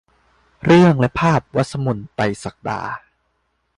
[0.65, 2.81] เรื่องและภาพ: วรรษมน ไตรยศักดา